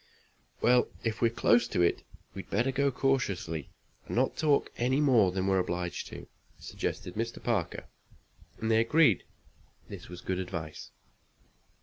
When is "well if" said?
0.61-1.21